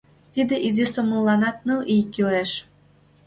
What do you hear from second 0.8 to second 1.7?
сомылланат